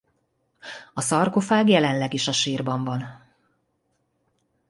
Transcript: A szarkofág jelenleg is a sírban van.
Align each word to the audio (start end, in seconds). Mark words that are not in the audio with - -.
A 0.93 1.01
szarkofág 1.01 1.67
jelenleg 1.69 2.13
is 2.13 2.27
a 2.27 2.31
sírban 2.31 2.83
van. 2.83 3.21